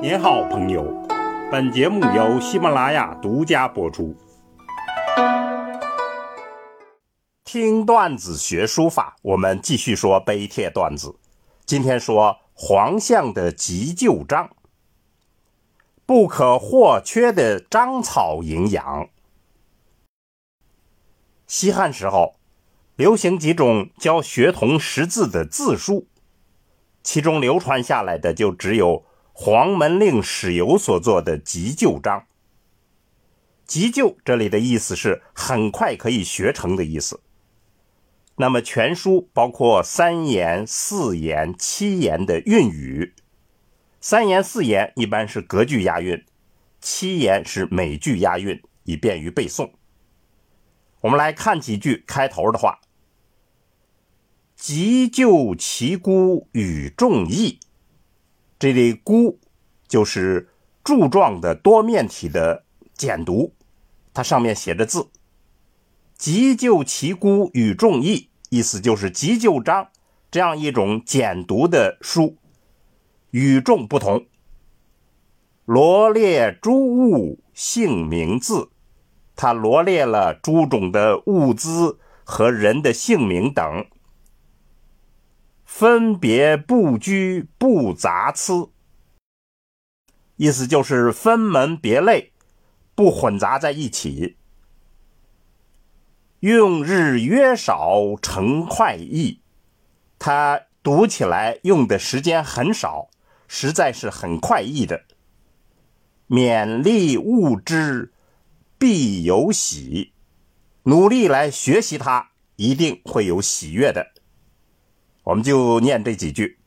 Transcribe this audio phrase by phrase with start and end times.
[0.00, 0.84] 您好，朋友。
[1.50, 4.14] 本节目由喜马拉雅独家播出。
[7.42, 11.16] 听段子学书法，我们继续说碑帖段子。
[11.66, 14.50] 今天说黄象的急救章，
[16.06, 19.08] 不可或缺的章草营养。
[21.48, 22.36] 西汉时候，
[22.94, 26.06] 流行几种教学童识字的字书，
[27.02, 29.02] 其中流传下来的就只有。
[29.40, 32.26] 黄门令史游所作的急救章，
[33.64, 37.20] 急救这里的意思是很快可以学成的意思。
[38.34, 43.14] 那么全书包括三言、四言、七言的韵语，
[44.00, 46.24] 三言四言一般是隔句押韵，
[46.80, 49.70] 七言是每句押韵，以便于背诵。
[51.02, 52.80] 我们来看几句开头的话
[54.56, 57.60] ：“急救其孤与众义。”
[58.58, 59.38] 这里“孤”
[59.86, 60.48] 就是
[60.82, 62.64] 柱状的多面体的
[62.94, 63.54] 简读，
[64.12, 65.08] 它上面写着字。
[66.16, 69.90] 急救其孤与众异，意思就是急救章
[70.32, 72.36] 这样一种简读的书
[73.30, 74.26] 与众不同。
[75.64, 78.70] 罗列诸物姓名字，
[79.36, 83.86] 它罗列了诸种的物资和人的姓名等。
[85.68, 88.70] 分别不拘不杂疵，
[90.36, 92.32] 意思就是分门别类，
[92.94, 94.38] 不混杂在一起。
[96.40, 99.42] 用日约少成快意，
[100.18, 103.10] 它读起来用的时间很少，
[103.46, 105.04] 实在是很快意的。
[106.28, 108.14] 勉励物之，
[108.78, 110.14] 必有喜，
[110.84, 114.14] 努力来学习它，一定会有喜悦的。
[115.28, 116.58] 我们就念这几句。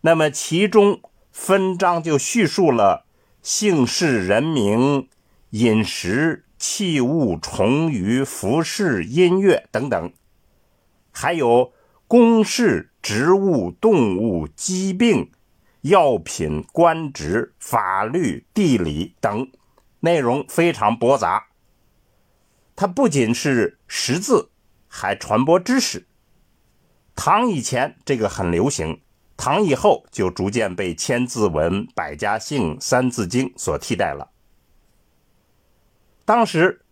[0.00, 3.04] 那么其中分章就叙述了
[3.42, 5.06] 姓氏、人名、
[5.50, 10.14] 饮食、器物、虫鱼、服饰、音乐等等，
[11.10, 11.74] 还有
[12.08, 15.30] 公事、植物、动物、疾病、
[15.82, 19.50] 药品、官职、法律、地理等，
[20.00, 21.48] 内容非常驳杂。
[22.74, 24.48] 它不仅是识字，
[24.88, 26.06] 还传播知识。
[27.14, 29.02] 唐以前这个很流行，
[29.36, 34.30] 唐以后就逐渐被《千字文》《百家姓》《三字经》所替代了。
[36.24, 36.84] 当时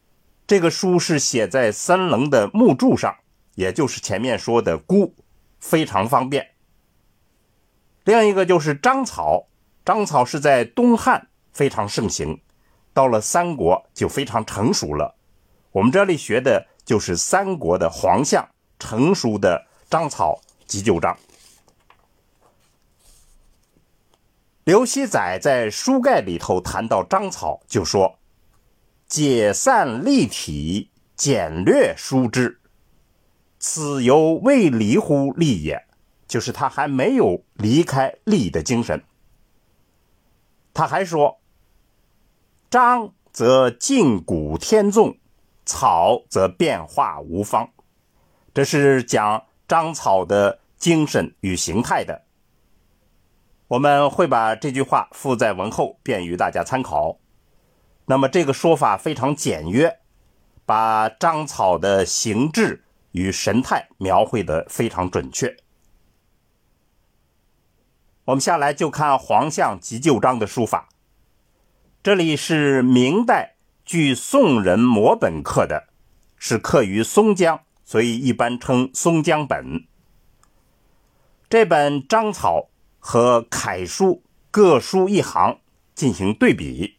[0.47, 3.17] 这个书是写在三棱的木柱上，
[3.55, 5.15] 也就是前面说的“孤”，
[5.59, 6.51] 非常方便。
[8.05, 9.47] 另一个就是章草，
[9.85, 12.41] 章草是在东汉非常盛行，
[12.93, 15.17] 到了三国就非常成熟了。
[15.73, 18.47] 我们这里学的就是三国的黄象
[18.79, 19.70] 成熟的。
[19.91, 21.19] 章草急救章。
[24.63, 28.17] 刘熙载在书盖里头谈到章草，就说
[29.09, 32.61] ：“解散立体，简略书之，
[33.59, 35.85] 此犹未离乎立也。”
[36.29, 39.03] 就是他还没有离开立的精神。
[40.73, 41.41] 他还说
[42.71, 45.19] ：“章则静古天纵，
[45.67, 47.73] 草则变化无方。”
[48.55, 49.47] 这是讲。
[49.71, 52.25] 章草的精神与形态的，
[53.69, 57.21] 我们会把这句话附在文后，便于大家参考。
[58.07, 60.01] 那么这个说法非常简约，
[60.67, 62.83] 把章草的形制
[63.13, 65.57] 与神态描绘的非常准确。
[68.25, 70.89] 我们下来就看黄象急救章的书法，
[72.03, 73.55] 这里是明代
[73.85, 75.91] 据宋人摹本刻的，
[76.37, 77.61] 是刻于松江。
[77.91, 79.85] 所以一般称松江本。
[81.49, 82.71] 这本章草
[83.01, 85.59] 和楷书各书一行
[85.97, 86.99] 进行对比，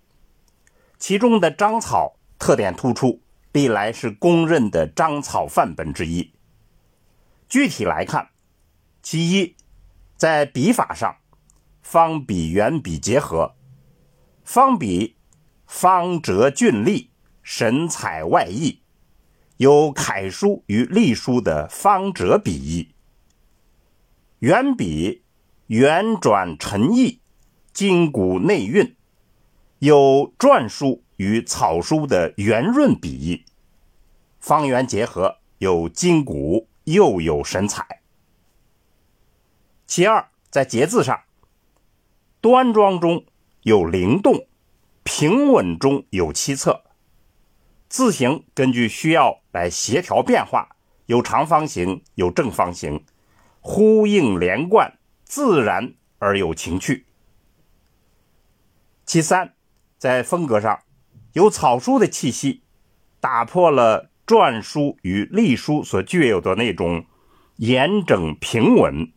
[1.00, 3.22] 其中的章草特点突出，
[3.54, 6.34] 历来是公认的章草范本之一。
[7.48, 8.32] 具体来看，
[9.02, 9.56] 其一，
[10.18, 11.16] 在笔法上，
[11.82, 13.56] 方笔圆笔结合，
[14.44, 15.16] 方笔
[15.66, 17.12] 方折峻丽，
[17.42, 18.81] 神采外溢。
[19.62, 22.96] 有楷书与隶书的方折笔意，
[24.40, 25.22] 圆笔
[25.68, 27.20] 圆转沉意，
[27.72, 28.96] 筋骨内蕴；
[29.78, 33.46] 有篆书与草书的圆润笔意，
[34.40, 38.02] 方圆结合，有筋骨又有神采。
[39.86, 41.22] 其二，在节字上，
[42.42, 43.26] 端庄中
[43.62, 44.48] 有灵动，
[45.04, 46.86] 平稳中有七策。
[47.92, 50.78] 字形根据需要来协调变化，
[51.08, 53.04] 有长方形，有正方形，
[53.60, 57.06] 呼应连贯，自然而有情趣。
[59.06, 59.56] 其三，
[59.98, 60.80] 在风格上
[61.34, 62.64] 有草书的气息，
[63.20, 67.06] 打破了篆书与隶书所具有的那种
[67.58, 69.12] 严整平稳，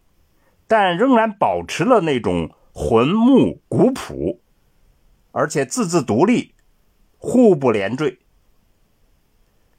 [0.67, 4.41] 但仍然保持了那种浑木古朴，
[5.31, 6.57] 而且字字独立，
[7.19, 8.19] 互不连缀。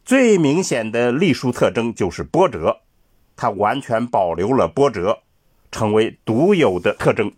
[0.06, 2.82] 最明显的隶书特征就是波折，
[3.36, 5.24] 它完全保留了波折，
[5.72, 7.34] 成为独有的特征。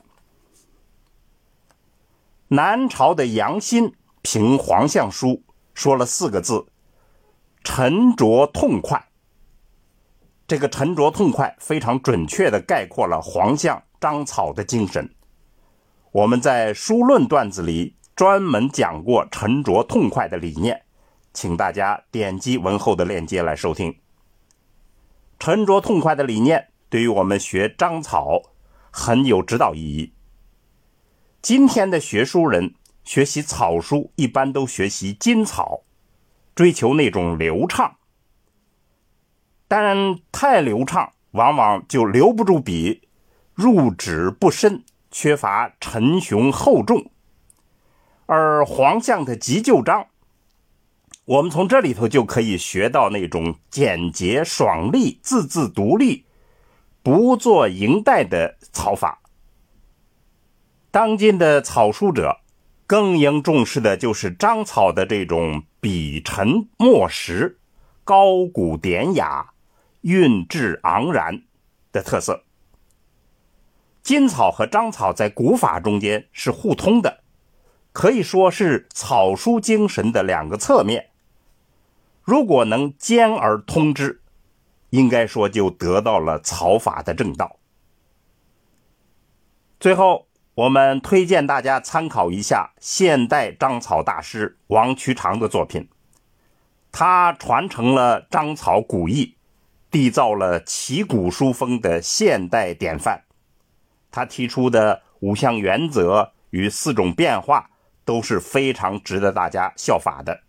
[2.50, 5.44] 南朝的杨欣评黄象书
[5.74, 6.66] 说了四个字
[7.64, 9.08] ：“沉着痛快。”
[10.46, 15.10] 这个“沉着痛快”非常准确地概括了黄象、章草的精神。
[16.12, 20.84] 我们在书论段子里专门讲过“沉着痛快”的理念。
[21.38, 24.00] 请大家点击文后的链接来收听。
[25.38, 28.42] 沉着痛快的理念对于我们学章草
[28.90, 30.14] 很有指导意义。
[31.40, 32.74] 今天的学书人
[33.04, 35.84] 学习草书一般都学习金草，
[36.56, 37.98] 追求那种流畅，
[39.68, 43.08] 但太流畅往往就留不住笔，
[43.54, 47.12] 入纸不深，缺乏沉雄厚重。
[48.26, 50.08] 而黄象的急救章。
[51.28, 56.24] 我们从这里头就可以学到那种简洁爽利、字字独立、
[57.04, 59.22] 不做营带的草法。
[60.90, 62.38] 当今的草书者
[62.86, 67.60] 更应重视的就是章草的这种笔沉墨实、
[68.06, 69.50] 高古典雅、
[70.04, 71.44] 韵致盎然
[71.92, 72.46] 的特色。
[74.02, 77.20] 金草和章草在古法中间是互通的，
[77.92, 81.10] 可以说是草书精神的两个侧面。
[82.28, 84.22] 如果能兼而通之，
[84.90, 87.58] 应该说就得到了草法的正道。
[89.80, 95.88] 最后，我们推荐大家参考一下现代章草大师王渠长的作品，
[96.92, 99.38] 他传承了章草古意，
[99.90, 103.24] 缔造了奇古书风的现代典范。
[104.12, 107.70] 他提出的五项原则与四种变化
[108.04, 110.42] 都是非常值得大家效法的。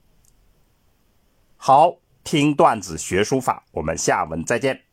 [1.61, 4.88] 好，听段子学书法，我们下文再见。